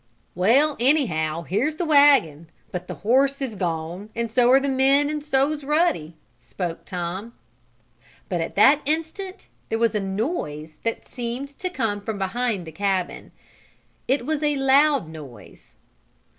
"Well, 0.33 0.77
anyhow 0.79 1.43
here's 1.43 1.75
the 1.75 1.85
wagon, 1.85 2.49
but 2.71 2.87
the 2.87 2.95
horse 3.05 3.39
is 3.39 3.53
gone 3.55 4.09
and 4.15 4.31
so 4.31 4.49
are 4.49 4.59
the 4.59 4.67
men 4.67 5.11
and 5.11 5.23
so's 5.23 5.63
Ruddy!" 5.63 6.15
spoke 6.39 6.85
Tom. 6.85 7.33
But 8.27 8.41
at 8.41 8.55
that 8.55 8.81
instant 8.87 9.45
there 9.69 9.77
was 9.77 9.93
a 9.93 9.99
noise 9.99 10.79
that 10.81 11.07
seemed 11.07 11.49
to 11.59 11.69
come 11.69 12.01
from 12.01 12.17
behind 12.17 12.65
the 12.65 12.71
cabin. 12.71 13.31
It 14.07 14.25
was 14.25 14.41
a 14.41 14.55
loud 14.55 15.07
noise. 15.07 15.75